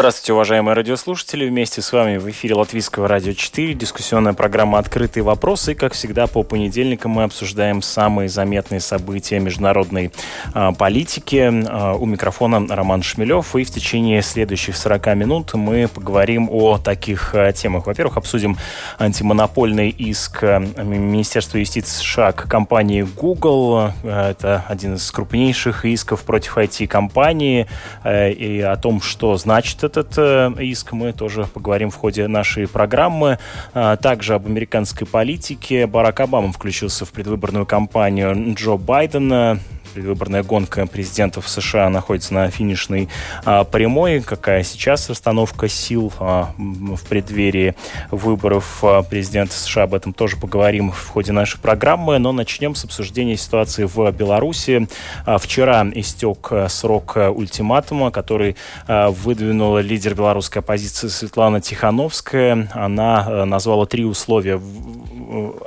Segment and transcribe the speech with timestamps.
[0.00, 1.46] Здравствуйте, уважаемые радиослушатели.
[1.46, 5.72] Вместе с вами в эфире Латвийского радио 4, дискуссионная программа «Открытые вопросы».
[5.72, 10.10] И, как всегда, по понедельникам мы обсуждаем самые заметные события международной
[10.54, 11.36] э, политики.
[11.36, 13.54] Э, у микрофона Роман Шмелев.
[13.54, 17.86] И в течение следующих 40 минут мы поговорим о таких э, темах.
[17.86, 18.56] Во-первых, обсудим
[18.98, 23.92] антимонопольный иск Министерства юстиции США к компании Google.
[24.02, 27.66] Это один из крупнейших исков против IT-компании.
[28.06, 32.68] И о том, что значит Значит, этот э, иск мы тоже поговорим в ходе нашей
[32.68, 33.38] программы.
[33.74, 35.86] А, также об американской политике.
[35.86, 39.58] Барак Обама включился в предвыборную кампанию Джо Байдена
[39.94, 43.08] предвыборная гонка президентов США находится на финишной
[43.44, 44.20] а, прямой.
[44.20, 47.74] Какая сейчас расстановка сил а, в преддверии
[48.10, 49.84] выборов а, президента США?
[49.84, 52.18] Об этом тоже поговорим в ходе нашей программы.
[52.18, 54.88] Но начнем с обсуждения ситуации в Беларуси.
[55.26, 62.68] А, вчера истек а, срок а, ультиматума, который а, выдвинула лидер белорусской оппозиции Светлана Тихановская.
[62.72, 64.60] Она а, назвала три условия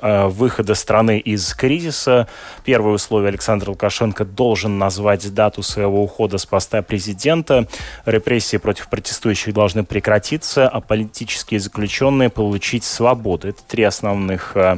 [0.04, 2.28] выхода страны из кризиса.
[2.66, 7.68] Первое условие Александр Лукашенко Лукашенко должен назвать дату своего ухода с поста президента.
[8.06, 13.48] Репрессии против протестующих должны прекратиться, а политические заключенные получить свободу.
[13.48, 14.78] Это три основных э,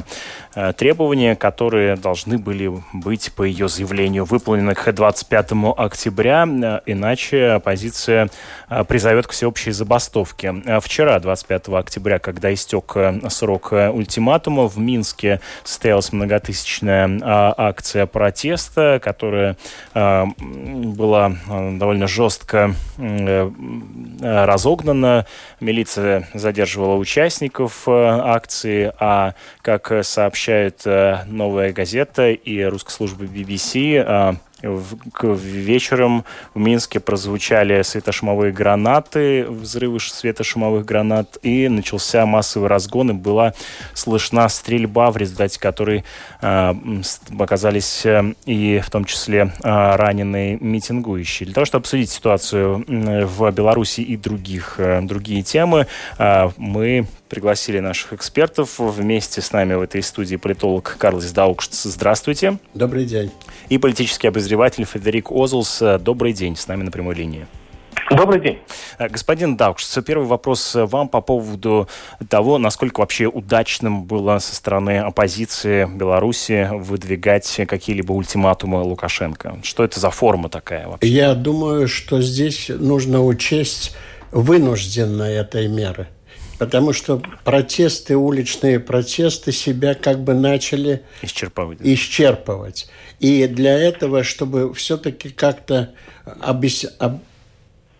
[0.76, 8.28] требования, которые должны были быть, по ее заявлению, выполнены к 25 октября, э, иначе оппозиция
[8.88, 10.54] призовет к всеобщей забастовке.
[10.80, 12.96] Вчера, 25 октября, когда истек
[13.28, 17.20] срок ультиматума, в Минске состоялась многотысячная
[17.56, 19.56] акция протеста, которая
[19.94, 23.50] э, была э, довольно жестко э,
[24.20, 25.26] разогнана.
[25.60, 30.04] Милиция задерживала участников акции, а, как
[30.46, 40.84] сообщает «Новая газета» и русская служба BBC, вечером в Минске прозвучали светошумовые гранаты, взрывы светошумовых
[40.84, 43.54] гранат, и начался массовый разгон, и была
[43.94, 46.04] слышна стрельба, в результате которой
[46.40, 46.74] э,
[47.38, 48.06] оказались
[48.44, 51.46] и в том числе э, раненые митингующие.
[51.46, 55.86] Для того, чтобы обсудить ситуацию в Беларуси и других, э, другие темы,
[56.18, 58.78] э, мы пригласили наших экспертов.
[58.78, 61.84] Вместе с нами в этой студии политолог Карлос Даукшц.
[61.84, 62.58] Здравствуйте.
[62.74, 63.32] Добрый день.
[63.68, 65.82] И политический обозреватель Федерик Озлс.
[66.00, 67.46] Добрый день, с нами на прямой линии.
[68.10, 68.58] Добрый день.
[68.98, 71.88] Э, господин Даукшц, первый вопрос вам по поводу
[72.28, 79.58] того, насколько вообще удачным было со стороны оппозиции Беларуси выдвигать какие-либо ультиматумы Лукашенко.
[79.62, 81.08] Что это за форма такая вообще?
[81.08, 83.96] Я думаю, что здесь нужно учесть
[84.30, 86.08] вынужденные этой меры–
[86.58, 91.78] Потому что протесты, уличные протесты себя как бы начали исчерпывать.
[91.82, 92.88] исчерпывать.
[93.20, 95.92] И для этого, чтобы все-таки как-то
[96.40, 96.86] объяс...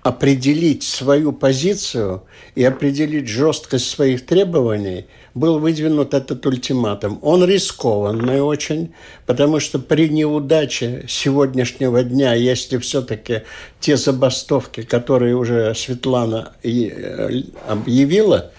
[0.06, 2.22] определить свою позицию
[2.54, 7.18] и определить жесткость своих требований, был выдвинут этот ультиматум.
[7.22, 8.94] Он рискованный очень,
[9.26, 13.42] потому что при неудаче сегодняшнего дня, если все-таки
[13.80, 18.52] те забастовки, которые уже Светлана э, объявила,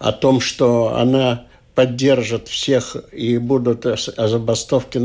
[0.00, 3.86] о том, что она поддержит всех и будут
[4.16, 5.00] забастовки,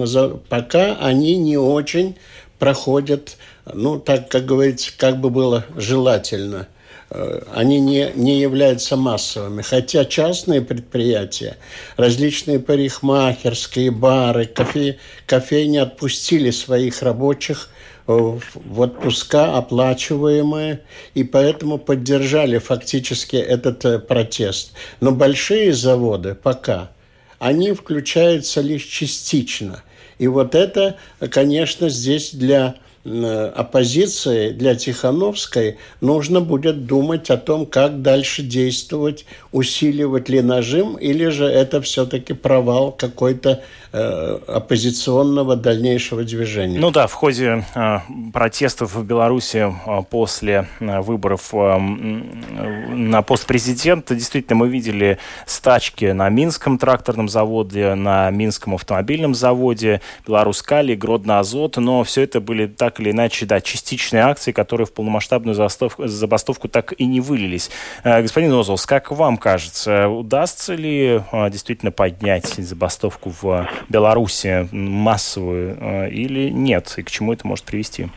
[0.50, 2.16] пока они не очень
[2.58, 3.38] проходят,
[3.72, 6.68] ну, так, как говорится, как бы было желательно–
[7.14, 9.62] Э, они не, не являются массовыми.
[9.62, 11.58] Хотя частные предприятия,
[11.96, 14.98] различные парикмахерские, бары, кофе,
[15.28, 17.70] кофейни отпустили своих рабочих
[18.06, 20.82] в отпуска оплачиваемые,
[21.14, 24.74] и поэтому поддержали фактически этот э, протест.
[25.00, 26.90] Но большие заводы пока,
[27.38, 29.84] они включаются лишь частично.
[30.18, 30.98] И вот это,
[31.30, 40.30] конечно, здесь для оппозиции для Тихановской нужно будет думать о том, как дальше действовать, усиливать
[40.30, 43.62] ли нажим, или же это все-таки провал какой-то
[43.92, 46.80] э, оппозиционного дальнейшего движения.
[46.80, 47.98] Ну да, в ходе э,
[48.32, 56.06] протестов в Беларуси э, после э, выборов э, на пост президента действительно мы видели стачки
[56.06, 62.68] на Минском тракторном заводе, на Минском автомобильном заводе, Беларускали, Гродно Азот, но все это были
[62.68, 67.22] так так или иначе, да, частичные акции, которые в полномасштабную забастовку, забастовку так и не
[67.22, 67.72] вылились.
[68.04, 76.94] Господин Озолс, как вам кажется, удастся ли действительно поднять забастовку в Беларуси массовую или нет?
[76.98, 78.10] И к чему это может привести?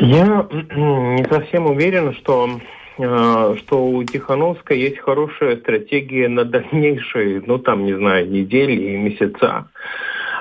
[0.00, 2.60] Я не совсем уверен, что
[2.98, 8.96] э, что у Тихановской есть хорошая стратегия на дальнейшие, ну там, не знаю, недели и
[8.96, 9.68] месяца.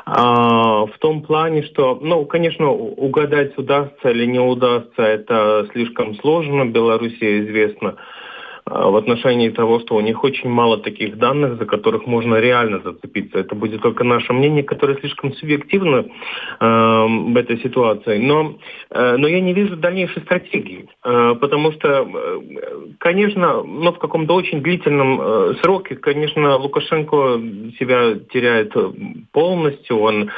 [0.05, 6.65] А, в том плане, что, ну, конечно, угадать удастся или не удастся, это слишком сложно.
[6.65, 8.20] Белоруссия известна а,
[8.65, 13.39] в отношении того, что у них очень мало таких данных, за которых можно реально зацепиться.
[13.39, 16.05] Это будет только наше мнение, которое слишком субъективно
[16.59, 18.17] э, в этой ситуации.
[18.17, 18.55] Но,
[18.91, 22.07] э, но я не вижу дальнейшей стратегии, э, потому что,
[22.99, 27.41] конечно, но в каком-то очень длительном сроке, конечно, Лукашенко
[27.79, 28.73] себя теряет
[29.31, 30.29] полностью, он,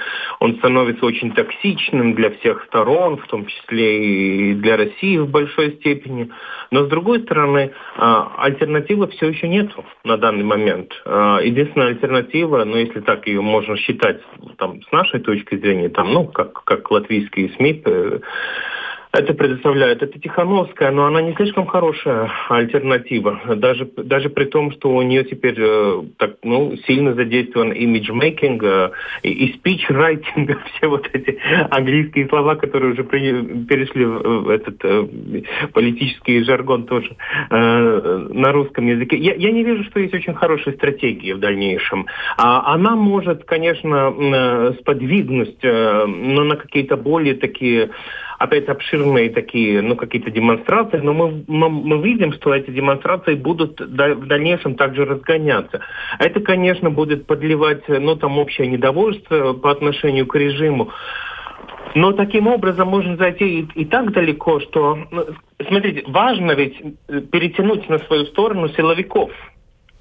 [0.44, 5.75] он становится очень токсичным для всех сторон, в том числе и для России в большой
[5.75, 6.30] степени.
[6.69, 9.72] Но, с другой стороны, э, альтернативы все еще нет
[10.04, 10.92] на данный момент.
[11.06, 14.19] А, единственная альтернатива, ну если так ее можно считать
[14.57, 18.19] там, с нашей точки зрения, там, ну, как, как латвийские СМИ э,
[19.13, 20.01] это предоставляет.
[20.01, 23.39] Это Тихановская, но она не слишком хорошая альтернатива.
[23.56, 28.92] Даже, даже при том, что у нее теперь э, так, ну, сильно задействован имиджмейкинг э,
[29.21, 31.38] и, и спичрайтинг, все вот эти
[31.69, 35.07] английские слова, которые уже при, перешли в, в этот э,
[35.74, 37.15] политический жаргон тоже
[37.51, 39.15] э, на русском языке.
[39.18, 42.07] Я, я не вижу, что есть очень хорошая стратегия в дальнейшем.
[42.38, 47.92] А, она может, конечно, э, сподвигнуть, э, но на какие-то более такие
[48.44, 53.80] опять обширные такие, ну, какие-то демонстрации, но мы, мы, мы видим, что эти демонстрации будут
[53.80, 55.80] в дальнейшем также разгоняться.
[56.19, 60.92] Это, конечно, будет подливать, ну, там, общее недовольство по отношению к режиму.
[61.95, 65.25] Но таким образом можно зайти и, и так далеко, что, ну,
[65.66, 66.75] смотрите, важно ведь
[67.07, 69.31] э, перетянуть на свою сторону силовиков–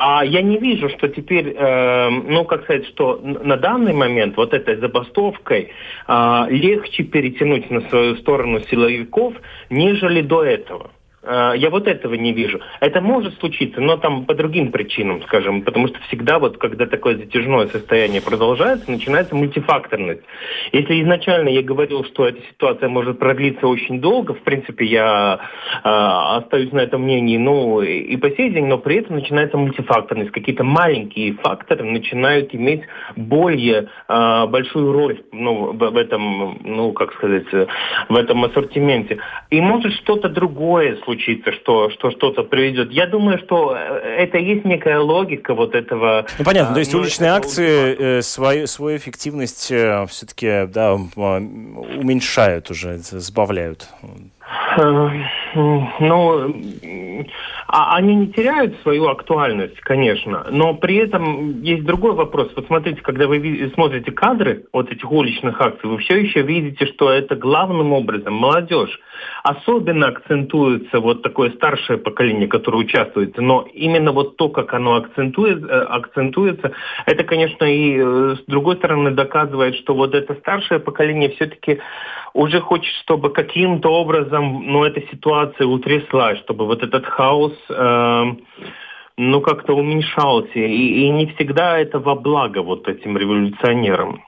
[0.04, 4.52] а я не вижу, что теперь, э, ну, как сказать, что на данный момент вот
[4.52, 5.70] этой забастовкой
[6.08, 9.34] э, легче перетянуть на свою сторону силовиков,
[9.70, 10.90] нежели до этого.
[11.22, 12.60] Э, я вот этого не вижу.
[12.80, 17.16] Это может случиться, но там по другим причинам, скажем, потому что всегда вот, когда такое
[17.16, 20.22] затяжное состояние продолжается, начинается мультифакторность.
[20.72, 25.40] Если изначально я говорил, что эта ситуация может продлиться очень долго, в принципе, я
[25.84, 30.32] э, остаюсь на этом мнении, ну, и по сей день, но при этом начинается мультифакторность.
[30.32, 32.82] Какие-то маленькие факторы начинают иметь
[33.16, 37.46] более э, большую роль ну, в, этом, ну, как сказать,
[38.08, 39.18] в этом ассортименте.
[39.50, 42.90] И может что-то другое случиться случится, что, что что-то приведет.
[42.90, 46.26] Я думаю, что э, это есть некая логика вот этого.
[46.38, 52.70] Ну, понятно, то есть ну, уличные акции э, свою, свою эффективность э, все-таки да, уменьшают
[52.70, 53.88] уже, сбавляют.
[54.78, 55.08] Э,
[56.00, 56.54] ну,
[57.68, 62.50] а они не теряют свою актуальность, конечно, но при этом есть другой вопрос.
[62.56, 67.10] Вот смотрите, когда вы смотрите кадры вот этих уличных акций, вы все еще видите, что
[67.10, 68.98] это главным образом молодежь.
[69.42, 75.64] Особенно акцентуется вот такое старшее поколение, которое участвует, но именно вот то, как оно акцентует,
[75.64, 76.72] э, акцентуется,
[77.06, 81.80] это, конечно, и э, с другой стороны доказывает, что вот это старшее поколение все-таки
[82.34, 88.24] уже хочет, чтобы каким-то образом, ну, эта ситуация утряслась, чтобы вот этот хаос, э,
[89.16, 90.58] ну, как-то уменьшался.
[90.58, 94.22] И, и не всегда это во благо вот этим революционерам.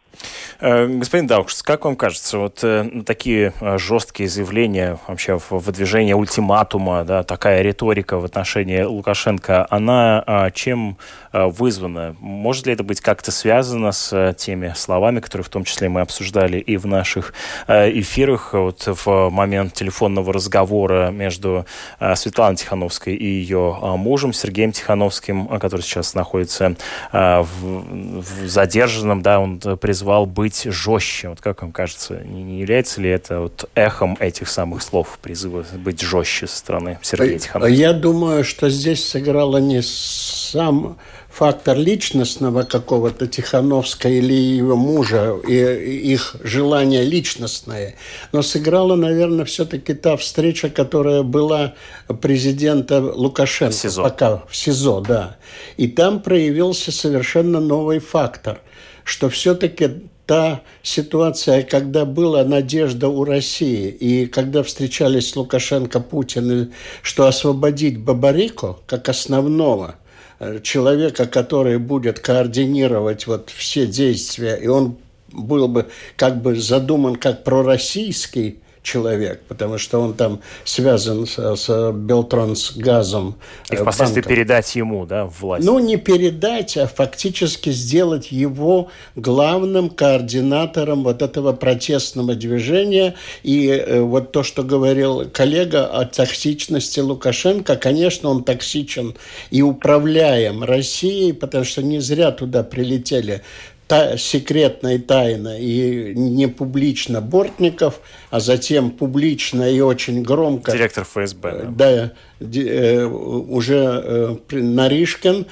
[0.61, 7.05] Э, господин Даукшс, как вам кажется, вот э, такие э, жесткие заявления, вообще выдвижение ультиматума,
[7.05, 10.97] да, такая риторика в отношении Лукашенко, она чем
[11.33, 12.17] вызвана?
[12.21, 16.59] Может ли это быть как-то связано с теми словами, которые в том числе мы обсуждали
[16.59, 17.35] и в наших
[17.67, 21.67] эфирах, вот в момент телефонного разговора между
[22.15, 26.77] Светланой Тихановской и ее мужем Сергеем Тихановским, который сейчас находится
[27.13, 29.59] в, в задержанном, да, он
[30.05, 31.31] призвал быть жестче.
[31.31, 36.03] Вот как вам кажется, не является ли это вот эхом этих самых слов призыва быть
[36.03, 37.75] жестче со стороны Сергея Тихановского?
[37.75, 40.99] Я думаю, что здесь сыграло не сам
[41.31, 47.95] фактор личностного какого-то Тихановска или его мужа, и их желание личностное,
[48.33, 51.75] но сыграла, наверное, все-таки та встреча, которая была
[52.21, 53.73] президента Лукашенко.
[53.73, 54.03] В СИЗО.
[54.03, 55.37] Пока в СИЗО, да.
[55.79, 58.61] И там проявился совершенно новый фактор,
[59.05, 59.91] что все-таки
[60.27, 68.79] та ситуация, когда была надежда у России, и когда встречались Лукашенко, Путин, что освободить Бабарико
[68.87, 69.97] как основного
[70.39, 74.97] э, человека, который будет координировать вот все действия, и он
[75.31, 81.93] был бы как бы задуман как пророссийский человек, потому что он там связан с, с
[81.93, 83.37] Белтрансгазом.
[83.71, 84.37] И впоследствии банком.
[84.37, 85.67] передать ему, да, власть?
[85.67, 93.15] Ну, не передать, а фактически сделать его главным координатором вот этого протестного движения.
[93.43, 99.17] И э, вот то, что говорил коллега о токсичности Лукашенко, конечно, он токсичен
[99.51, 103.43] и управляем Россией, потому что не зря туда прилетели
[103.87, 108.01] та, секретно и тайно и не публично Бортников,
[108.31, 110.73] а затем публично и очень громко...
[110.73, 111.67] Директор ФСБ.
[111.71, 115.47] Да, Э, уже э, Наришкин,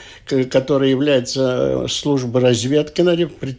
[0.50, 3.02] который является службой разведки,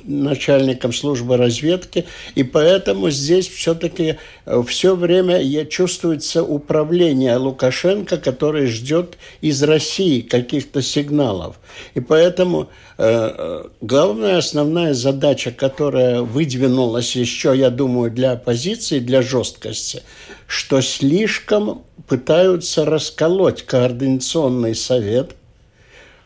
[0.03, 9.17] начальником службы разведки, и поэтому здесь все-таки э, все время чувствуется управление Лукашенко, который ждет
[9.41, 11.59] из России каких-то сигналов.
[11.93, 12.69] И поэтому
[13.81, 20.03] главная основная задача, которая выдвинулась еще, я думаю, для оппозиции, для жесткости,
[20.47, 25.35] что слишком пытаются расколоть координационный совет,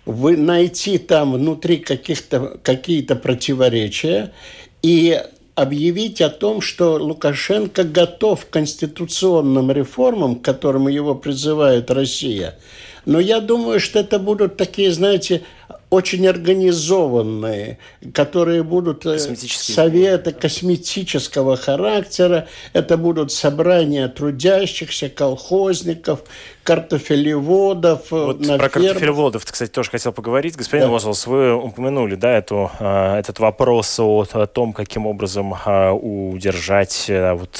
[0.06, 4.34] вы найти там внутри каких-то какие-то противоречия
[4.82, 5.18] и
[5.56, 12.60] объявить о том, что Лукашенко готов к конституционным реформам, к которым его призывает Россия.
[13.06, 15.44] Но я думаю, что это будут такие, знаете,
[15.90, 17.78] очень организованные,
[18.14, 22.48] которые будут э, советы косметического характера.
[22.74, 26.24] Это будут собрания трудящихся, колхозников,
[26.64, 28.12] картофелеводов.
[28.12, 28.70] Э, вот про ферм...
[28.70, 30.58] картофелеводов, кстати, тоже хотел поговорить.
[30.58, 30.92] Господин да.
[30.92, 35.54] Возлс, вы упомянули да, эту, э, этот вопрос о, о том, каким образом
[36.02, 37.60] удержать вот,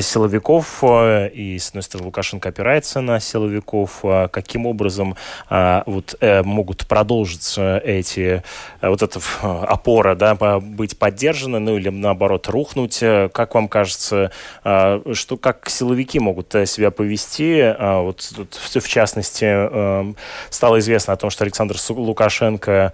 [0.00, 5.16] силовиков, и, с одной стороны, Лукашенко опирается на силовиков, каким образом
[5.50, 8.42] вот, могут продолжиться эти,
[8.80, 13.02] э, вот эта опора, да, быть поддержаны, ну или наоборот рухнуть.
[13.02, 14.30] Э, как вам кажется,
[14.64, 17.74] э, что, как силовики могут себя повести?
[17.78, 20.14] Вот тут, в частности,
[20.50, 22.92] стало известно о том, что Александр Лукашенко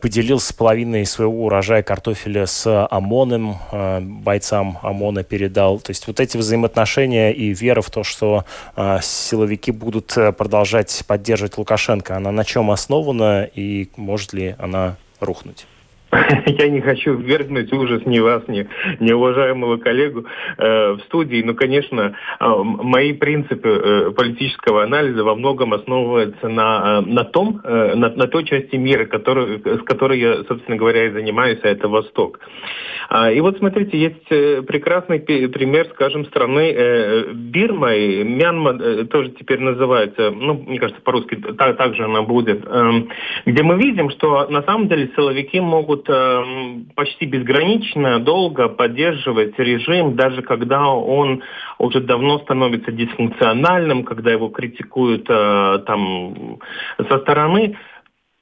[0.00, 3.58] поделился половиной своего урожая картофеля с ОМОНом,
[4.22, 5.78] бойцам ОМОНа передал.
[5.80, 8.44] То есть вот эти взаимоотношения и вера в то, что
[9.02, 13.44] силовики будут продолжать поддерживать Лукашенко, она на чем основана?
[13.54, 15.66] и может ли она рухнуть?
[16.46, 18.66] Я не хочу ввергнуть ужас ни вас, ни,
[19.00, 20.24] ни уважаемого коллегу
[20.58, 27.02] э, в студии, но, конечно, э, мои принципы э, политического анализа во многом основываются на,
[27.04, 31.06] э, на том, э, на, на той части мира, который, с которой я, собственно говоря,
[31.06, 32.40] и занимаюсь, а это Восток.
[33.08, 39.04] А, и вот смотрите, есть э, прекрасный пример, скажем, страны э, Бирма, и Мьянма э,
[39.04, 43.08] тоже теперь называется, ну, мне кажется, по-русски так, так же она будет, эм,
[43.46, 50.42] где мы видим, что на самом деле силовики могут почти безгранично долго поддерживать режим, даже
[50.42, 51.42] когда он
[51.78, 56.58] уже давно становится дисфункциональным, когда его критикуют там
[56.96, 57.76] со стороны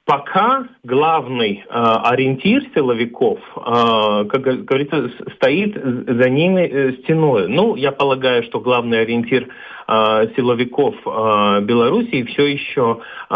[0.05, 7.47] пока главный э, ориентир силовиков, э, как говорится, стоит за ними э, стеной.
[7.47, 9.47] Ну, я полагаю, что главный ориентир
[9.87, 13.35] э, силовиков э, Белоруссии все еще э,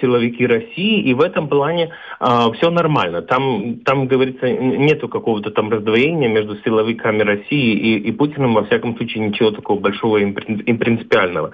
[0.00, 2.24] силовики России, и в этом плане э,
[2.56, 3.22] все нормально.
[3.22, 8.96] Там, там, говорится, нету какого-то там раздвоения между силовиками России и, и Путиным, во всяком
[8.96, 11.52] случае, ничего такого большого и принципиального.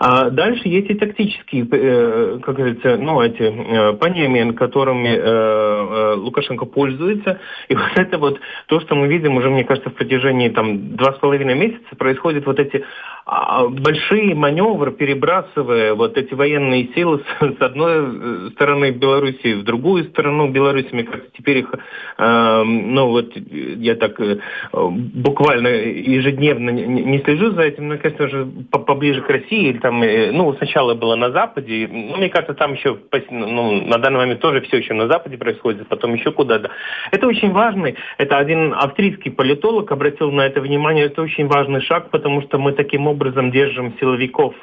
[0.00, 6.14] А дальше есть и тактические, э, как говорится, ну, эти э, понятиями, которыми э, э,
[6.16, 10.48] Лукашенко пользуется, и вот это вот то, что мы видим уже, мне кажется, в протяжении
[10.48, 12.84] там два с половиной месяца, происходят вот эти
[13.28, 20.04] а, большие маневры, перебрасывая вот эти военные силы с, одной э, стороны Беларуси в другую
[20.04, 20.88] сторону Беларуси.
[20.92, 21.74] Мне кажется, теперь их,
[22.18, 24.38] э, ну вот я так э,
[24.72, 30.30] буквально ежедневно не, не слежу за этим, но, конечно же, поближе к России, там, э,
[30.30, 32.96] ну, сначала было на Западе, ну, мне кажется, там еще,
[33.30, 36.70] ну, на данный момент тоже все еще на Западе происходит, потом еще куда-то.
[37.10, 42.10] Это очень важный, это один австрийский политолог обратил на это внимание, это очень важный шаг,
[42.10, 44.54] потому что мы таким образом держим силовиков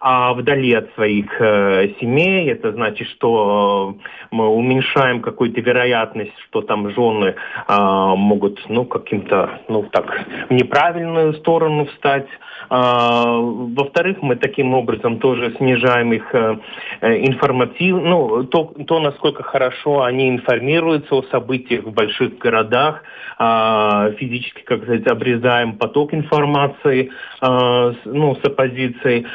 [0.00, 2.50] а вдали от своих э, семей.
[2.50, 7.34] Это значит, что э, мы уменьшаем какую-то вероятность, что там жены
[7.68, 7.74] э,
[8.16, 10.06] могут, ну, каким-то, ну, так,
[10.48, 12.28] в неправильную сторону встать.
[12.70, 16.56] А, во-вторых, мы таким образом тоже снижаем их э,
[17.00, 23.02] информатив, ну, то, то, насколько хорошо они информируются о событиях в больших городах,
[23.38, 29.26] а, физически, как сказать, обрезаем поток информации, а, ну, с оппозицией.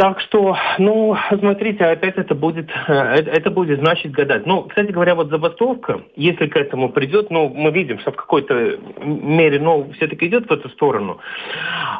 [0.00, 4.46] Так что, ну, смотрите, опять это будет, э, это будет значить гадать.
[4.46, 8.78] Ну, кстати говоря, вот забастовка, если к этому придет, ну, мы видим, что в какой-то
[9.04, 11.18] мере, ну, все-таки идет в эту сторону,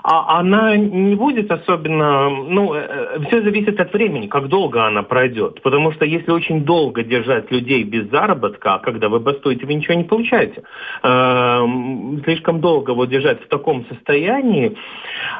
[0.03, 5.03] а она не будет особенно, ну, э, э, все зависит от времени, как долго она
[5.03, 5.61] пройдет.
[5.61, 9.93] Потому что если очень долго держать людей без заработка, а когда вы бастуете, вы ничего
[9.93, 10.63] не получаете.
[11.03, 14.75] Эм, слишком долго вот держать в таком состоянии,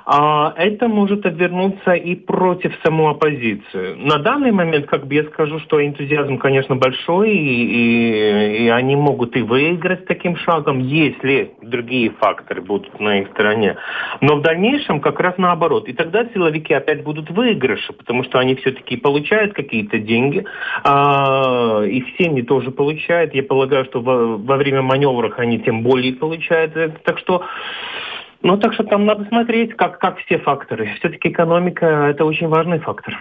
[0.05, 3.97] а это может обернуться и про против саму оппозицию.
[3.99, 8.97] На данный момент, как бы я скажу, что энтузиазм, конечно, большой, и, и, и они
[8.97, 13.77] могут и выиграть таким шагом, если другие факторы будут на их стороне.
[14.21, 15.87] Но в дальнейшем как раз наоборот.
[15.87, 20.45] И тогда силовики опять будут выигрыши, потому что они все-таки получают какие-то деньги,
[20.83, 23.33] а, и семьи тоже получают.
[23.33, 26.73] Я полагаю, что во, во время маневров они тем более получают.
[27.05, 27.45] Так что
[28.43, 30.95] ну, так что там надо смотреть, как, как все факторы.
[30.99, 33.19] Все-таки экономика– это очень важный фактор.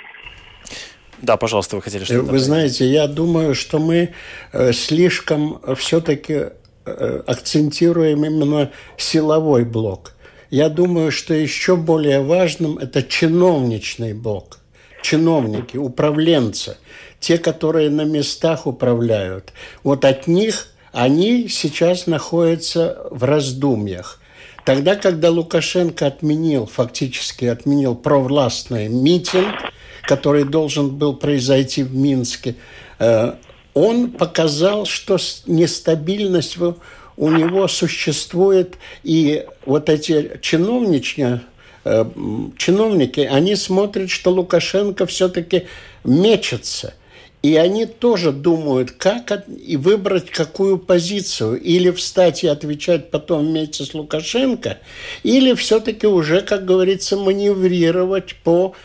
[1.22, 4.14] Да, пожалуйста, вы хотели что-то Вы знаете, я думаю, что мы
[4.54, 6.48] э, слишком все-таки
[6.86, 10.16] э, акцентируем именно силовой блок.
[10.50, 14.60] Я думаю, что еще более важным это чиновничный блок.
[15.02, 16.78] Чиновники, управленцы,
[17.20, 19.54] те, которые на местах управляют.
[19.84, 24.19] Вот от них они сейчас находятся в раздумьях.
[24.70, 29.56] Тогда, когда Лукашенко отменил, фактически отменил провластный митинг,
[30.04, 32.54] который должен был произойти в Минске,
[33.00, 33.34] э,
[33.74, 36.60] он показал, что нестабильность
[37.18, 41.42] у него существует, и вот эти чиновничьи,
[41.86, 42.06] э,
[42.56, 45.66] чиновники, они смотрят, что Лукашенко все-таки
[46.04, 46.94] мечется.
[47.42, 51.60] И они тоже думают, как и выбрать какую позицию.
[51.62, 54.80] Или встать и отвечать потом вместе с Лукашенко,
[55.24, 58.76] или все-таки уже, как говорится, маневрировать по,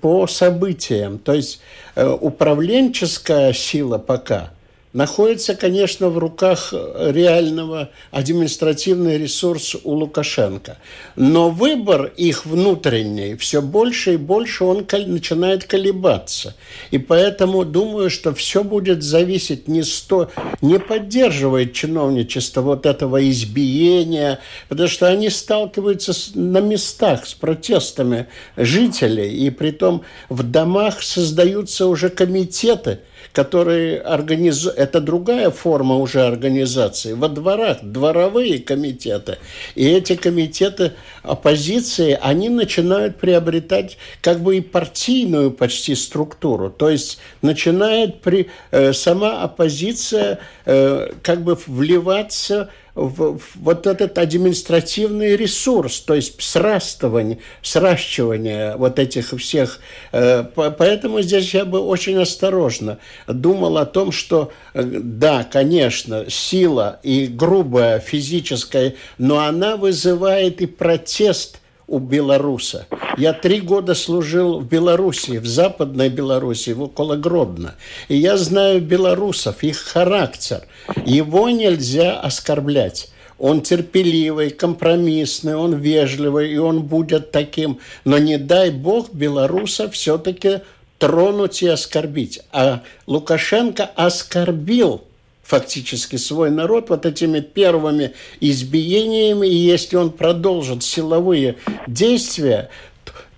[0.00, 1.18] по событиям.
[1.18, 1.60] То есть
[1.96, 4.52] э, управленческая сила пока–
[4.94, 10.78] находится, конечно, в руках реального административный ресурс у Лукашенко.
[11.16, 16.54] Но выбор их внутренний все больше и больше он начинает колебаться.
[16.92, 20.30] И поэтому думаю, что все будет зависеть не сто,
[20.62, 28.28] не поддерживает чиновничество вот этого избиения, потому что они сталкиваются с, на местах с протестами
[28.56, 33.00] жителей, и при том в домах создаются уже комитеты–
[33.34, 34.78] которые организуют...
[34.78, 37.14] Это другая форма уже организации.
[37.14, 39.38] Во дворах дворовые комитеты.
[39.74, 40.92] И эти комитеты
[41.24, 46.70] оппозиции, они начинают приобретать как бы и партийную почти структуру.
[46.70, 55.36] То есть начинает при, э, сама оппозиция э, как бы вливаться в вот этот административный
[55.36, 59.80] ресурс, то есть срастывание, сращивание вот этих всех.
[60.12, 67.00] Э, поэтому здесь я бы очень осторожно думал о том, что э, да, конечно, сила
[67.02, 72.86] и грубая физическая, но она вызывает и протест– у белоруса.
[73.16, 77.74] Я три года служил в Беларуси, в Западной Беларуси, около Гродно.
[78.08, 80.62] И я знаю белорусов, их характер.
[81.04, 83.10] Его нельзя оскорблять.
[83.38, 87.78] Он терпеливый, компромиссный, он вежливый, и он будет таким.
[88.04, 90.60] Но не дай бог белоруса все-таки
[90.98, 92.40] тронуть и оскорбить.
[92.52, 95.02] А Лукашенко оскорбил
[95.44, 102.70] фактически свой народ вот этими первыми избиениями, и если он продолжит силовые действия,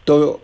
[0.05, 0.41] то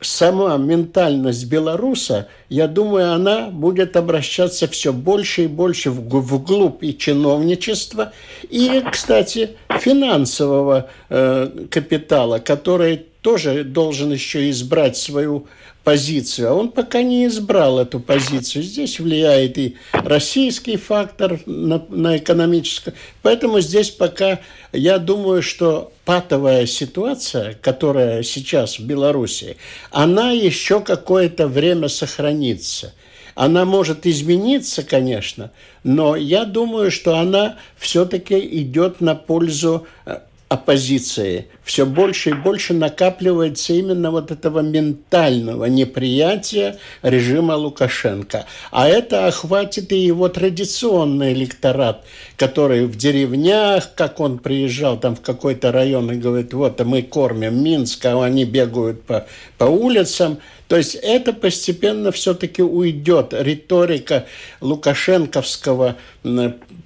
[0.00, 8.12] сама ментальность белоруса, я думаю, она будет обращаться все больше и больше вглубь и чиновничества,
[8.48, 15.46] и, кстати, финансового э, капитала, который тоже должен еще избрать свою
[15.84, 18.62] позицию, а он пока не избрал эту позицию.
[18.62, 22.94] Здесь влияет и российский фактор на, на экономическое.
[23.22, 24.40] Поэтому здесь пока,
[24.72, 29.56] я думаю, что патовая ситуация, которая сейчас в Беларуси,
[29.90, 32.92] она еще какое-то время сохранится.
[33.34, 35.50] Она может измениться, конечно,
[35.82, 40.18] но я думаю, что она все-таки идет на пользу э,
[40.50, 48.46] оппозиции все больше и больше накапливается именно вот этого ментального неприятия режима Лукашенко.
[48.72, 52.04] А это охватит и его традиционный электорат,
[52.36, 57.62] который в деревнях, как он приезжал там в какой-то район и говорит, вот мы кормим
[57.62, 60.40] Минск, а они бегают по, по улицам.
[60.70, 63.34] То есть это постепенно все-таки уйдет.
[63.36, 64.26] Риторика
[64.60, 65.96] лукашенковского,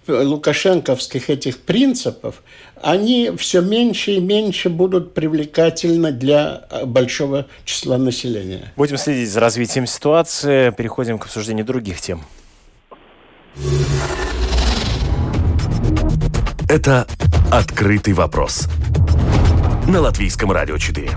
[0.09, 2.43] лукашенковских этих принципов,
[2.81, 8.73] они все меньше и меньше будут привлекательны для большого числа населения.
[8.75, 10.71] Будем следить за развитием ситуации.
[10.71, 12.23] Переходим к обсуждению других тем.
[16.71, 17.07] Это
[17.53, 18.67] «Открытый вопрос»
[19.87, 21.11] на Латвийском радио 4.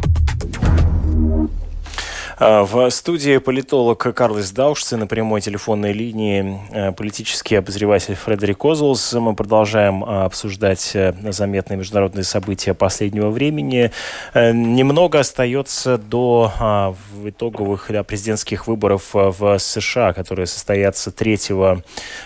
[2.40, 9.14] А, в студии политолог Карлос Даушцы на прямой телефонной линии э, политический обозреватель Фредерик Озулс.
[9.14, 13.92] Мы продолжаем а, обсуждать э, заметные международные события последнего времени.
[14.36, 16.96] Э, немного остается до а,
[17.26, 21.38] итоговых президентских выборов в США, которые состоятся 3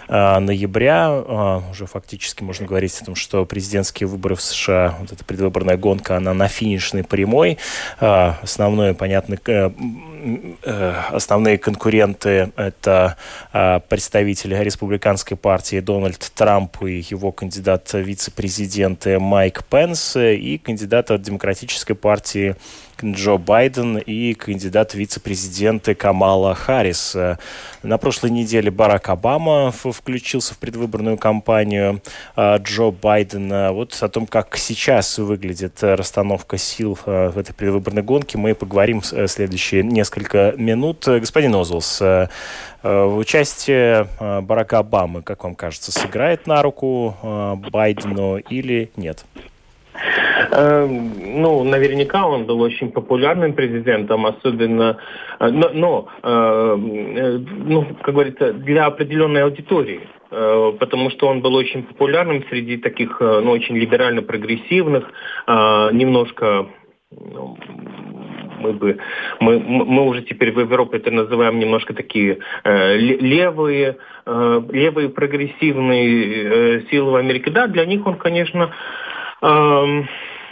[0.10, 1.62] ноября.
[1.72, 6.18] Уже фактически можно говорить о том, что президентские выборы в США, вот эта предвыборная гонка,
[6.18, 7.58] она на финишной прямой.
[8.00, 9.38] Основное, понятно,
[11.12, 13.18] основные конкуренты– это
[13.54, 21.22] э, представители республиканской партии Дональд Трамп и его кандидат вице-президента Майк Пенс и кандидат от
[21.22, 22.56] демократической партии
[23.04, 27.16] Джо Байден и кандидат вице-президента Камала Харрис.
[27.84, 32.02] На прошлой неделе Барак Обама включился в предвыборную кампанию
[32.36, 33.72] а, Джо Байдена.
[33.72, 39.28] Вот о том, как сейчас выглядит расстановка сил в этой предвыборной гонке, мы поговорим в
[39.28, 41.06] следующие несколько минут.
[41.08, 42.30] Господин Озлс, а,
[42.84, 47.16] участие Барака Обамы, как вам кажется, сыграет на руку
[47.72, 49.26] Байдену или нет?
[50.52, 54.98] Ну, наверняка он был очень популярным президентом, особенно,
[55.40, 60.02] э, но, но э, ну, как говорится, для определенной аудитории
[60.32, 65.06] э, потому что он был очень популярным среди таких, ну, очень либерально-прогрессивных,
[65.48, 66.68] немножко
[67.12, 67.58] ну,
[68.62, 68.98] мы бы
[69.40, 76.44] мы, мы уже теперь в Европе это называем немножко такие э, левые э, левые прогрессивные
[76.78, 77.52] э, силы в Америке.
[77.52, 79.11] Да, для них он, конечно, э,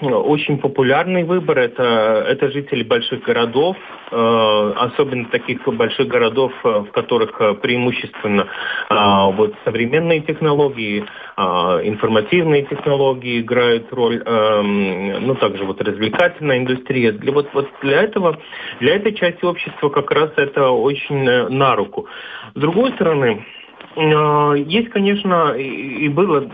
[0.02, 3.76] очень популярный выбор это, это жители больших городов,
[4.12, 8.48] э, особенно таких больших городов, э, в которых э, преимущественно
[8.90, 11.06] вот современные технологии,
[11.38, 17.12] информативные технологии играют роль, эм, ну также вот развлекательная индустрия.
[17.12, 18.40] Для, вот, вот для этого,
[18.80, 22.08] для этой части общества как раз это очень на руку.
[22.56, 23.46] С другой стороны,
[23.96, 26.50] есть, конечно, и было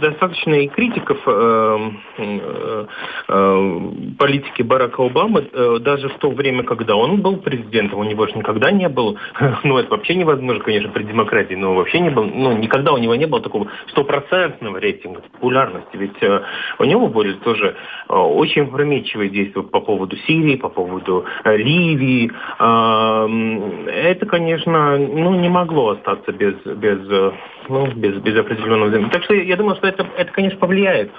[0.00, 2.86] достаточно и критиков э, э,
[3.28, 3.80] э,
[4.18, 8.34] политики Барака Обамы, э, даже в то время, когда он был президентом, у него же
[8.34, 9.16] никогда не было,
[9.64, 13.14] ну это вообще невозможно, конечно, при демократии, но вообще не было, ну никогда у него
[13.14, 16.42] не было такого стопроцентного рейтинга популярности, ведь э,
[16.78, 17.76] у него были тоже
[18.08, 22.30] э, очень опрометчивые действия по поводу Сирии, по поводу э, Ливии.
[22.58, 27.32] Э, это, конечно, ну не могло остаться без, без, э,
[27.68, 29.18] ну, без, без определенного взаимодействия.
[29.18, 31.10] Так что я думаю, что это, это, конечно, повлияет.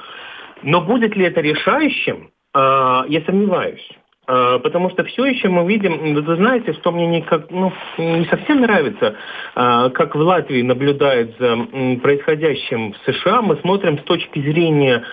[0.63, 3.87] Но будет ли это решающим, э, я сомневаюсь.
[4.27, 8.61] Э, потому что все еще мы видим, вы знаете, что мне никак, ну, не совсем
[8.61, 9.15] нравится,
[9.55, 11.57] э, как в Латвии наблюдают за
[12.01, 13.41] происходящим в США.
[13.41, 15.03] Мы смотрим с точки зрения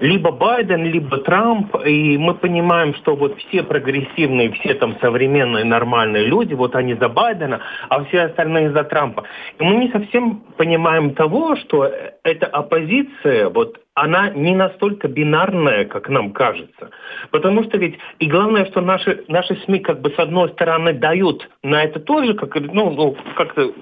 [0.00, 6.26] либо Байден, либо Трамп, и мы понимаем, что вот все прогрессивные, все там современные нормальные
[6.26, 9.22] люди, вот они за Байдена, а все остальные за Трампа.
[9.60, 11.88] И мы не совсем понимаем того, что
[12.24, 16.90] эта оппозиция, вот она не настолько бинарная, как нам кажется.
[17.30, 21.48] Потому что ведь, и главное, что наши, наши СМИ как бы с одной стороны дают
[21.62, 23.72] на это тоже, как, ну, ну как-то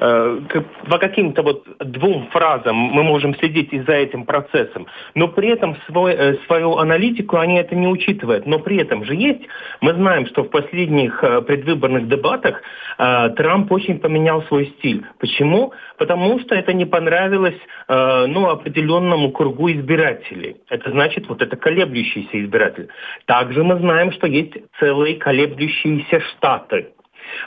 [0.00, 5.28] э, как, по каким-то вот двум фразам мы можем следить и за этим процессом, но
[5.28, 8.46] при этом свой, э, свою аналитику они это не учитывают.
[8.46, 9.40] Но при этом же есть,
[9.80, 12.60] мы знаем, что в последних э, предвыборных дебатах
[12.98, 15.02] э, Трамп очень поменял свой стиль.
[15.18, 15.72] Почему?
[15.98, 20.56] Потому что это не понравилось э, ну, определенному кругу избирателей.
[20.68, 22.88] Это значит, вот это колеблющийся избиратель.
[23.26, 26.88] Также мы знаем, что есть целые колеблющиеся штаты.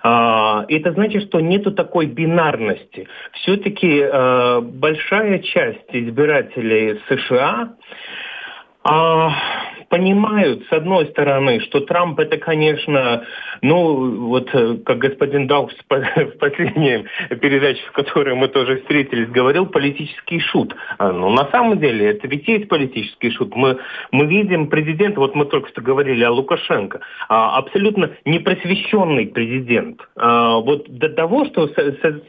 [0.04, 3.08] А, это значит, что нету такой бинарности.
[3.34, 7.74] Все-таки э, большая часть избирателей США
[8.84, 9.32] а,
[9.90, 13.26] понимают, с одной стороны, что Трамп это, конечно,
[13.62, 17.06] ну, вот э, как господин Даукс в последней
[17.42, 20.76] передаче, в которой мы тоже встретились, говорил, политический шут.
[20.98, 23.56] А, ну, на самом деле, это ведь есть политический шут.
[23.56, 23.78] Мы,
[24.12, 30.02] мы видим президента, вот мы только что говорили о Лукашенко, а, абсолютно непросвещенный президент.
[30.16, 31.70] А, вот до того, что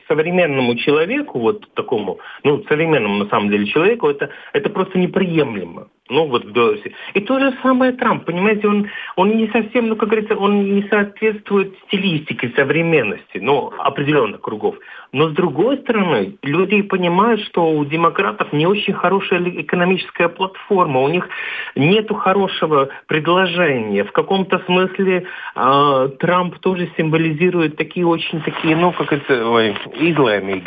[0.08, 5.88] современному человеку, вот такому, ну, современному на самом деле человеку, это, это просто неприемлемо.
[6.10, 6.92] Ну вот в Беларуси.
[7.14, 10.82] И то же самое Трамп, понимаете, он, он не совсем, ну как говорится, он не
[10.88, 14.76] соответствует стилистике современности, ну определенных кругов.
[15.12, 21.08] Но с другой стороны, люди понимают, что у демократов не очень хорошая экономическая платформа, у
[21.08, 21.28] них
[21.74, 24.04] нет хорошего предложения.
[24.04, 25.24] В каком-то смысле
[25.56, 30.60] э, Трамп тоже символизирует такие очень такие, ну как это, ой, излами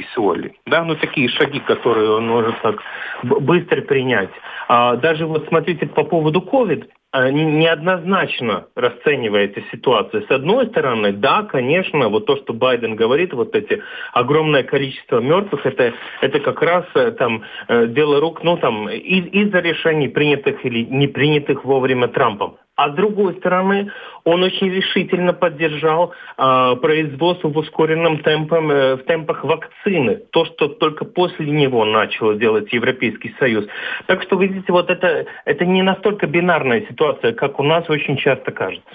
[0.65, 2.82] да, ну такие шаги, которые он может так
[3.23, 4.29] быстро принять.
[4.67, 10.21] А, даже вот смотрите по поводу COVID, а, неоднозначно расценивается ситуация.
[10.21, 15.65] С одной стороны, да, конечно, вот то, что Байден говорит, вот эти огромное количество мертвых,
[15.65, 20.65] это, это как раз э, там э, дело рук, ну там, из- из-за решений, принятых
[20.65, 22.57] или не принятых вовремя Трампом.
[22.75, 23.91] А с другой стороны,
[24.23, 30.15] он очень решительно поддержал э, производство в ускоренном темпом, э, в темпах вакцины.
[30.31, 33.65] То, что только после него начал делать Европейский Союз.
[34.07, 38.51] Так что, видите, вот это, это не настолько бинарная ситуация, как у нас очень часто
[38.51, 38.89] кажется.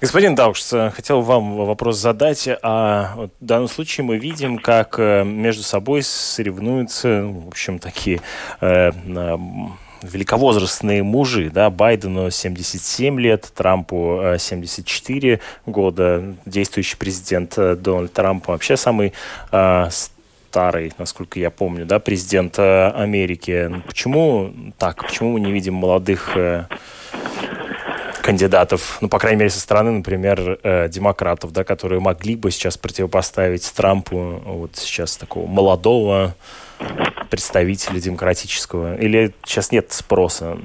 [0.00, 2.48] Господин Даукс, хотел вам вопрос задать.
[2.62, 8.20] А в данном случае мы видим, как э, между собой соревнуются, в общем, такие
[8.62, 8.92] э,
[10.02, 18.48] великовозрастные мужи, да, Байдену 77 лет, Трампу 74 э, года, действующий президент э, Дональд Трамп
[18.48, 19.12] вообще самый
[19.52, 19.88] э,
[20.50, 23.82] старый, насколько я помню, да, президент Америки.
[23.86, 25.04] Почему так?
[25.06, 26.36] Почему мы не видим молодых
[28.20, 30.58] кандидатов, ну, по крайней мере, со стороны, например,
[30.88, 36.34] демократов, да, которые могли бы сейчас противопоставить Трампу вот сейчас такого молодого
[37.30, 38.96] представителя демократического?
[38.96, 40.58] Или сейчас нет спроса?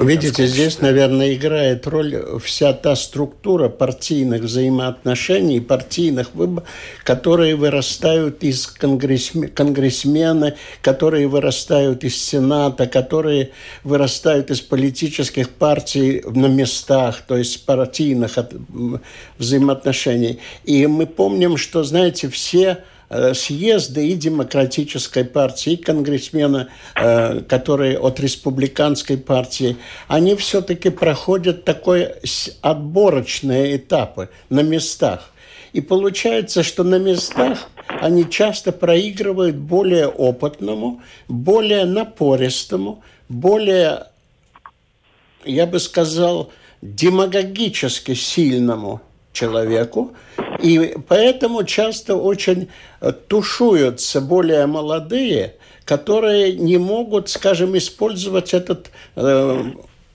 [0.00, 6.68] Видите, здесь, наверное, играет роль вся та структура партийных взаимоотношений, партийных выборов,
[7.04, 13.50] которые вырастают из конгрессме, конгрессмена, которые вырастают из Сената, которые
[13.82, 18.38] вырастают из политических партий на местах, то есть партийных
[19.38, 20.38] взаимоотношений.
[20.64, 27.98] И мы помним, что, знаете, все Э, съезды и демократической партии, и конгрессмены, э, которые
[27.98, 32.10] от республиканской партии, они все-таки проходят такой
[32.60, 35.32] отборочные этапы на местах.
[35.72, 44.08] И получается, что на местах они часто проигрывают более опытному, более напористому, более,
[45.46, 46.50] я бы сказал,
[46.82, 49.00] демагогически сильному
[49.38, 50.12] человеку,
[50.62, 52.68] и поэтому часто очень
[53.00, 59.64] э, тушуются более молодые, которые не могут, скажем, использовать этот э,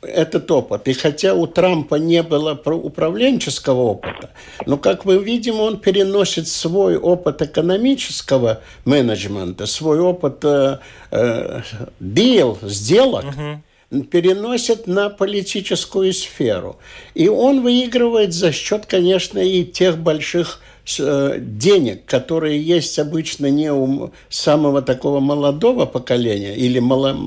[0.01, 0.87] этот опыт.
[0.89, 4.31] И хотя у Трампа не было управленческого опыта,
[4.65, 10.79] но, как мы видим, он переносит свой опыт экономического менеджмента, свой опыт э,
[11.11, 11.61] э,
[11.99, 13.57] дел, сделок, uh-huh
[14.01, 16.77] переносит на политическую сферу.
[17.13, 20.59] И он выигрывает за счет, конечно, и тех больших
[20.99, 27.17] э, денег, которые есть обычно не у самого такого молодого поколения или мало,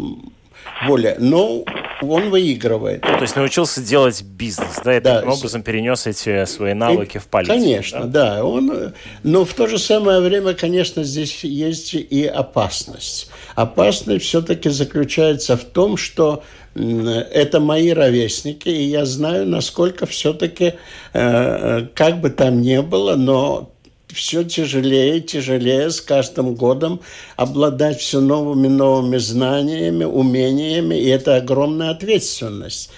[0.86, 1.64] более, но
[2.02, 3.02] он выигрывает.
[3.02, 5.16] То есть научился делать бизнес, да, и да.
[5.16, 7.58] таким образом перенес эти свои навыки и, в политику.
[7.58, 8.36] Конечно, да?
[8.36, 8.44] да.
[8.44, 13.30] Он, но в то же самое время, конечно, здесь есть и опасность.
[13.54, 16.42] Опасность все-таки заключается в том, что
[16.74, 20.74] это мои ровесники, и я знаю, насколько все-таки, э,
[21.14, 23.72] э, как бы там ни было, но
[24.12, 27.00] все тяжелее и тяжелее с каждым годом
[27.36, 32.90] обладать все новыми новыми знаниями, умениями, и это огромная ответственность.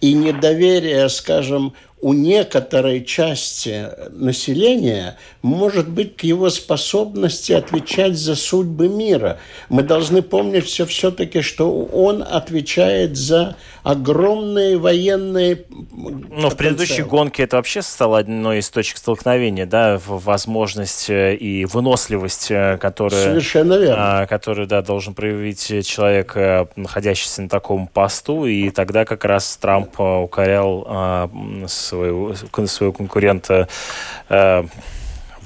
[0.00, 8.88] И недоверие, скажем, у некоторой части населения может быть к его способности отвечать за судьбы
[8.88, 9.38] мира.
[9.70, 15.64] Мы должны помнить все все-таки, что он отвечает за огромные военные...
[15.70, 21.64] Но в предыдущей гонке это вообще стало одной из точек столкновения, да, возможность э, и
[21.66, 23.22] выносливость, э, которая...
[23.22, 24.22] Совершенно верно.
[24.22, 29.56] А, которую, да, должен проявить человек, э, находящийся на таком посту, и тогда как раз
[29.56, 31.30] Трамп укорял а,
[31.68, 32.34] своего,
[32.66, 33.68] своего конкурента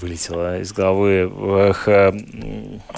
[0.01, 1.31] вылетела из головы
[1.87, 2.13] э,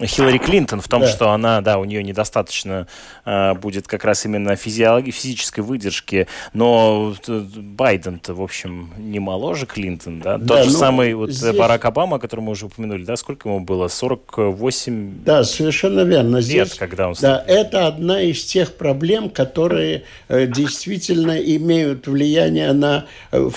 [0.04, 1.08] Хиллари Клинтон в том, да.
[1.08, 2.86] что она, да, у нее недостаточно
[3.24, 10.20] э, будет как раз именно физиологии, физической выдержки, но Байден-то, в общем, не моложе Клинтон,
[10.20, 10.38] да?
[10.38, 11.56] да Тот же ну, самый вот здесь...
[11.56, 13.88] Барак Обама, который мы уже упомянули, да, сколько ему было?
[13.88, 16.36] 48 Да, совершенно верно.
[16.36, 22.72] Лет, здесь, когда он Да, это одна из тех проблем, которые э, действительно имеют влияние
[22.72, 23.50] на э,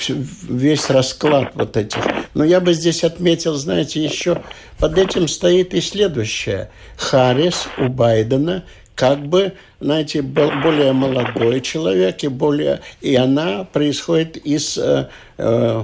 [0.44, 2.00] весь расклад вот этих.
[2.34, 4.42] Но я бы здесь отметил отметил, знаете, еще
[4.80, 6.70] под этим стоит и следующее.
[6.98, 8.64] Харрис у Байдена
[8.96, 15.84] как бы, знаете, более молодой человек, и, более, и она происходит из э, э,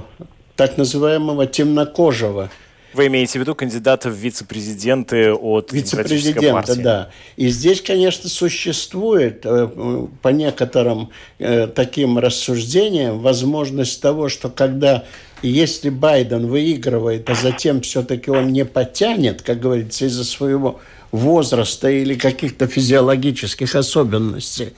[0.56, 2.48] так называемого темнокожего
[2.94, 7.10] вы имеете в виду кандидата в вице-президенты от Вице-президента, да.
[7.36, 15.04] И здесь, конечно, существует э, по некоторым э, таким рассуждениям возможность того, что когда
[15.42, 22.14] если Байден выигрывает, а затем все-таки он не потянет, как говорится, из-за своего возраста или
[22.14, 24.72] каких-то физиологических особенностей,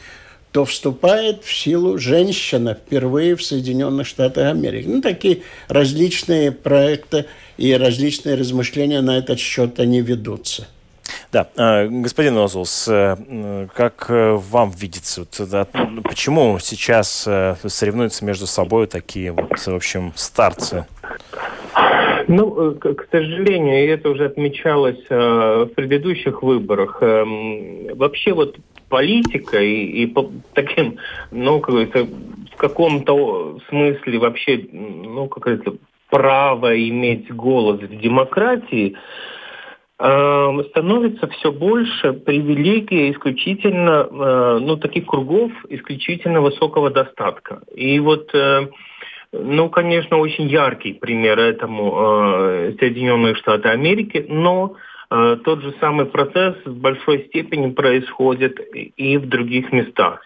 [0.54, 4.86] то вступает в силу женщина впервые в Соединенных Штатах Америки.
[4.86, 10.68] Ну, такие различные проекты и различные размышления на этот счет они ведутся.
[11.32, 15.68] Да, э, господин Озулс, э, как э, вам видится, вот,
[16.04, 17.10] почему сейчас
[17.66, 20.86] соревнуются между собой такие, вот, в общем, старцы?
[22.26, 26.98] Ну, к сожалению, это уже отмечалось в предыдущих выборах.
[27.02, 28.56] Эм, вообще вот
[28.88, 30.98] политика и, и по таким,
[31.30, 32.06] ну, как говорится,
[32.52, 35.72] в каком-то смысле вообще, ну, как говорится,
[36.08, 38.94] право иметь голос в демократии
[39.98, 47.62] э, становится все больше привилегия исключительно, э, ну, таких кругов исключительно высокого достатка.
[47.74, 48.68] И вот э,
[49.42, 54.76] ну, конечно, очень яркий пример этому э, Соединенные Штаты Америки, но
[55.14, 60.20] Э, тот же самый процесс в большой степени происходит и в других местах.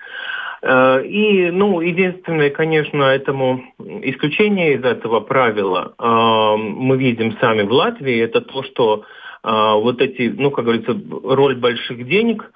[0.62, 7.72] Э, и, ну, единственное, конечно, этому исключение из этого правила э, мы видим сами в
[7.72, 9.04] Латвии, это то, что
[9.40, 12.50] вот эти, ну, как говорится, роль больших денег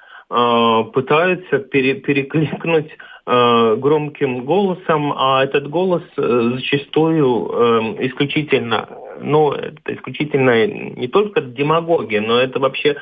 [0.93, 2.91] пытаются пере, перекликнуть
[3.27, 8.89] громким голосом, а этот голос зачастую исключительно
[9.21, 12.97] ну, это исключительно не только демагогия, но это вообще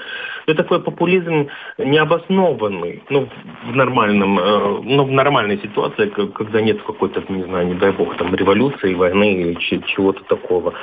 [0.46, 3.28] это такой популизм необоснованный, ну,
[3.64, 8.16] в нормальном, э, ну, в нормальной ситуации, когда нет какой-то, не знаю, не дай бог,
[8.16, 9.54] там, революции, войны или
[9.86, 10.74] чего-то такого.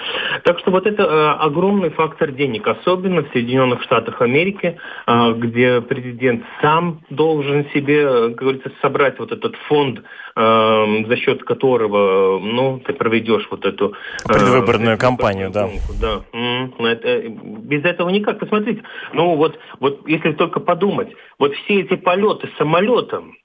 [0.44, 5.82] Так что вот это э, огромный фактор денег, особенно в Соединенных Штатах Америки, э, где
[5.82, 10.02] президент сам должен себе, как говорится, собрать вот этот фонд,
[10.36, 13.96] за счет которого, ну, ты проведешь вот эту...
[14.24, 15.70] Предвыборную кампанию компанию, да.
[16.00, 16.24] Да.
[16.88, 18.40] Это, без этого никак.
[18.40, 23.36] Посмотрите, ну вот, вот если только подумать, вот все эти полеты самолетом,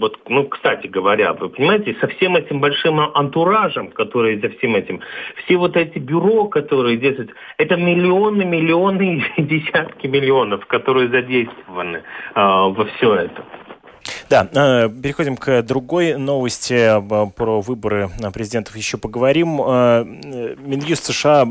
[0.00, 5.00] вот, ну, кстати говоря, вы понимаете, со всем этим большим антуражем, который за всем этим,
[5.44, 12.02] все вот эти бюро, которые действуют, это миллионы, миллионы, десятки миллионов, которые задействованы э,
[12.34, 13.44] во все это.
[14.28, 19.60] Да, э, переходим к другой новости э, про выборы президентов еще поговорим.
[19.60, 21.46] Э, Минюст США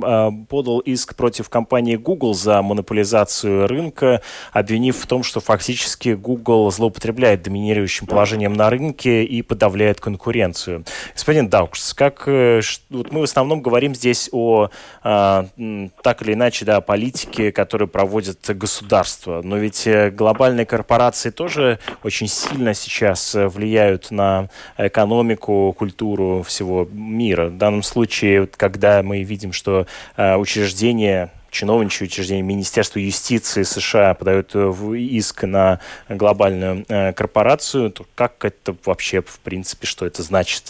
[0.48, 4.22] подал иск против компании Google за монополизацию рынка,
[4.54, 10.86] обвинив в том, что фактически Google злоупотребляет доминирующим положением на рынке и подавляет конкуренцию.
[11.14, 14.70] Господин Даукс, как вот мы в основном говорим здесь о
[15.04, 22.74] так или иначе да, политике, которую проводит государство, но ведь глобальные корпорации тоже очень сильно
[22.74, 27.48] сейчас э, влияют на экономику, культуру всего мира.
[27.48, 29.86] В данном случае, когда мы видим, что
[30.18, 38.46] э, учреждения чиновничье учреждение Министерства юстиции США подает э, иск на глобальную корпорацию, то как
[38.46, 40.64] это вообще, в принципе, что это значит?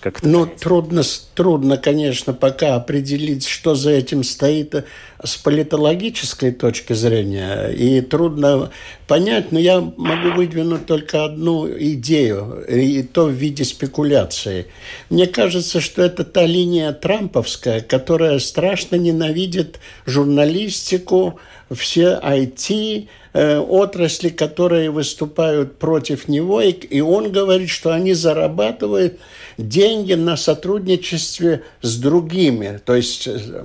[0.00, 1.02] Как это ну, трудно,
[1.34, 4.86] трудно, конечно, пока определить, что за этим стоит
[5.24, 8.70] с политологической точки зрения, и трудно
[9.06, 14.66] понять, но я могу выдвинуть только одну идею, и то в виде спекуляции.
[15.10, 24.28] Мне кажется, что это та линия трамповская, которая страшно ненавидит журналистику, все IT, э, отрасли,
[24.28, 29.18] которые выступают против него, и, он говорит, что они зарабатывают
[29.56, 33.64] деньги на сотрудничестве с другими, то есть э,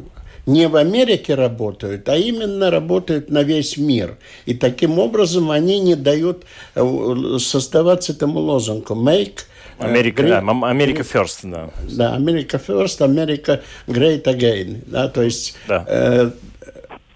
[0.50, 4.18] не в Америке работают, а именно работают на весь мир.
[4.46, 6.44] И таким образом они не дают
[6.76, 9.46] э, создаваться этому лозунгу «make
[9.80, 11.70] Америка, great, да, Америка first, да.
[11.90, 14.84] Да, Америка first, Америка great again.
[14.86, 15.86] Да, то есть да.
[15.88, 16.32] э,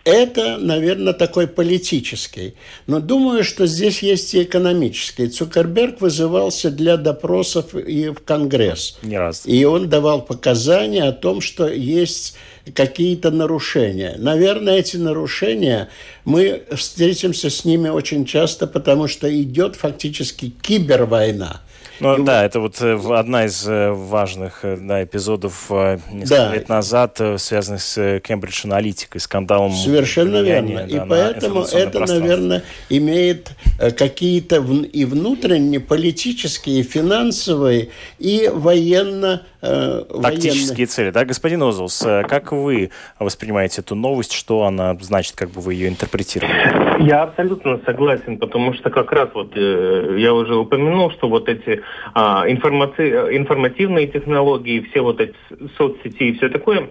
[0.06, 2.56] это, наверное, такой политический.
[2.88, 5.28] Но думаю, что здесь есть и экономический.
[5.28, 8.98] Цукерберг вызывался для допросов и в Конгресс.
[9.02, 9.44] Не раз.
[9.46, 12.36] И он давал показания о том, что есть
[12.74, 14.16] какие-то нарушения.
[14.18, 15.90] Наверное, эти нарушения,
[16.26, 21.62] мы встретимся с ними очень часто, потому что идет фактически кибервойна.
[22.00, 26.54] Ну, и да, это вот э, одна из э, важных да, эпизодов несколько да.
[26.54, 29.74] лет назад, связанных с Кембридж Аналитикой, скандалом.
[29.74, 30.86] Совершенно верно.
[30.88, 33.52] Да, и поэтому это, наверное, имеет
[33.98, 37.90] какие-то и внутренние политические, и финансовые,
[38.20, 40.86] и военно Тактические военные.
[40.88, 45.74] цели, да, господин Озулс, как вы воспринимаете эту новость, что она значит, как бы вы
[45.74, 47.04] ее интерпретировали?
[47.04, 51.82] Я абсолютно согласен, потому что как раз вот э, я уже упомянул, что вот эти
[52.14, 53.10] а, информаци...
[53.36, 55.36] информативные технологии, все вот эти
[55.78, 56.90] соцсети и все такое,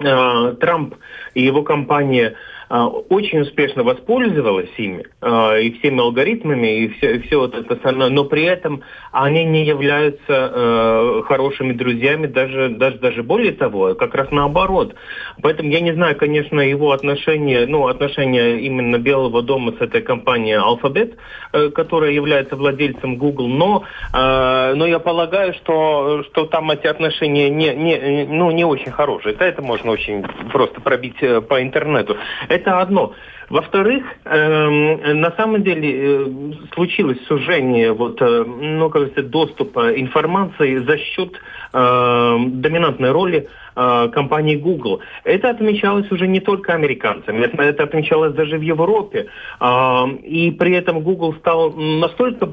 [0.00, 0.94] а, Трамп
[1.34, 2.34] и его компания
[2.70, 8.10] очень успешно воспользовалась ими а, и всеми алгоритмами и все, и все вот это остальное,
[8.10, 14.14] но при этом они не являются э, хорошими друзьями, даже, даже, даже более того, как
[14.14, 14.94] раз наоборот.
[15.42, 20.58] Поэтому я не знаю, конечно, его отношения, ну, отношения именно Белого дома с этой компанией
[20.58, 21.16] Alphabet,
[21.52, 27.48] э, которая является владельцем Google, но, э, но я полагаю, что, что там эти отношения
[27.48, 29.34] не, не, ну, не очень хорошие.
[29.34, 32.18] Это, это можно очень просто пробить по интернету.
[32.58, 33.14] Это одно.
[33.50, 36.26] Во-вторых, э, на самом деле э,
[36.74, 41.32] случилось сужение вот, э, ну, говорится, доступа информации за счет
[41.72, 45.00] э, доминантной роли э, компании Google.
[45.24, 49.28] Это отмечалось уже не только американцами, это, это отмечалось даже в Европе.
[49.60, 52.48] Э, и при этом Google стал настолько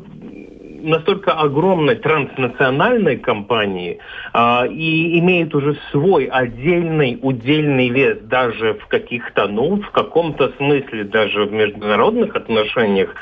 [0.85, 3.99] настолько огромной транснациональной компании
[4.33, 11.05] а, и имеет уже свой отдельный, удельный вес даже в каких-то, ну, в каком-то смысле
[11.05, 13.13] даже в международных отношениях,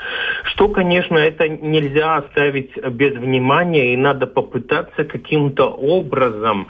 [0.44, 6.68] что, конечно, это нельзя оставить без внимания и надо попытаться каким-то образом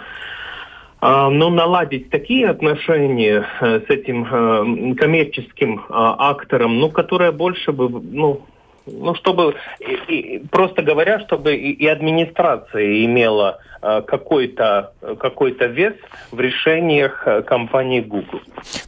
[1.06, 7.72] а, но наладить такие отношения э, с этим э, коммерческим а, актором, ну, которое больше
[7.72, 8.40] бы, ну,
[8.86, 15.94] ну, чтобы, и, и, просто говоря, чтобы и, и администрация имела э, какой-то какой вес
[16.30, 18.40] в решениях э, компании Google.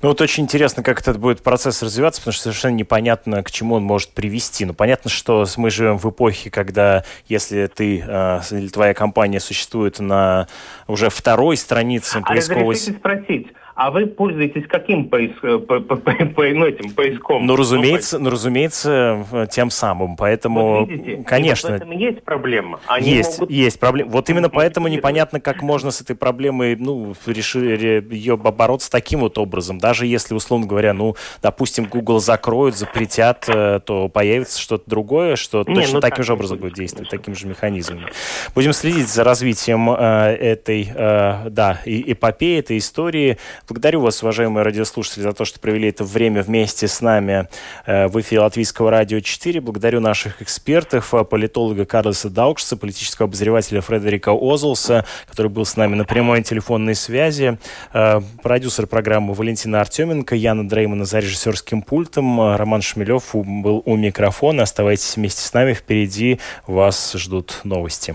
[0.03, 3.77] Ну вот очень интересно, как этот будет процесс развиваться, потому что совершенно непонятно, к чему
[3.77, 4.65] он может привести.
[4.65, 9.99] Ну понятно, что мы живем в эпохе, когда если ты э, или твоя компания существует
[9.99, 10.47] на
[10.89, 12.75] уже второй странице поисковой...
[12.75, 16.13] А спросить, а вы пользуетесь каким поиск, по, по, по,
[16.49, 17.45] ну, этим поиском?
[17.45, 20.17] Ну, разумеется, ну, разумеется, тем самым.
[20.17, 21.71] Поэтому, вот видите, конечно.
[21.71, 22.81] В этом есть проблема.
[22.87, 23.55] Они есть, могут...
[23.55, 24.11] есть проблема.
[24.11, 29.37] Вот именно поэтому непонятно, как можно с этой проблемой, ну, решить ее бороться таким вот
[29.37, 29.79] образом.
[29.79, 35.65] Даже если, условно говоря, ну, допустим, Google закроют, запретят, э, то появится что-то другое, что
[35.67, 38.07] Не, точно ну, таким же образом будет действовать, таким же механизмом.
[38.55, 43.37] Будем следить за развитием э, этой, э, да, эпопеи, этой истории.
[43.69, 47.49] Благодарю вас, уважаемые радиослушатели, за то, что провели это время вместе с нами
[47.85, 49.61] э, в эфире Латвийского радио 4.
[49.61, 55.97] Благодарю наших экспертов, э, политолога Карлоса Даукшса, политического обозревателя Фредерика Озлса, который был с нами
[55.97, 57.59] на прямой телефонной связи,
[57.93, 64.63] э, продюсер программы Валентина Артеменко, Яна Дреймана за режиссерским пультом, Роман Шмелев был у микрофона.
[64.63, 66.39] Оставайтесь вместе с нами, впереди
[66.69, 68.15] вас ждут новости.